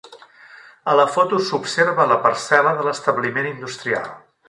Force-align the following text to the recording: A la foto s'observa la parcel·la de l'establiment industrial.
A 0.93 0.95
la 0.99 1.05
foto 1.17 1.41
s'observa 1.49 2.09
la 2.15 2.19
parcel·la 2.25 2.75
de 2.81 2.89
l'establiment 2.91 3.55
industrial. 3.55 4.15